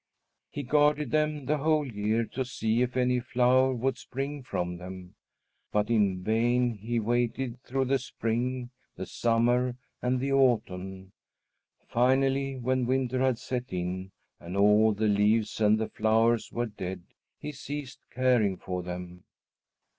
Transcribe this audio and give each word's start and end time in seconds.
He 0.49 0.63
guarded 0.63 1.11
them 1.11 1.45
the 1.45 1.59
whole 1.59 1.85
year 1.85 2.25
to 2.33 2.43
see 2.43 2.81
if 2.81 2.97
any 2.97 3.19
flower 3.19 3.71
would 3.71 3.99
spring 3.99 4.41
from 4.41 4.77
them. 4.77 5.13
But 5.71 5.91
in 5.91 6.23
vain 6.23 6.77
he 6.79 6.99
waited 6.99 7.61
through 7.61 7.85
the 7.85 7.99
spring, 7.99 8.71
the 8.95 9.05
summer, 9.05 9.77
and 10.01 10.19
the 10.19 10.31
autumn. 10.31 11.11
Finally, 11.87 12.57
when 12.57 12.87
winter 12.87 13.19
had 13.19 13.37
set 13.37 13.65
in 13.71 14.09
and 14.39 14.57
all 14.57 14.91
the 14.93 15.05
leaves 15.07 15.61
and 15.61 15.77
the 15.77 15.89
flowers 15.89 16.51
were 16.51 16.65
dead, 16.65 17.03
he 17.37 17.51
ceased 17.51 17.99
caring 18.09 18.57
for 18.57 18.81
them. 18.81 19.23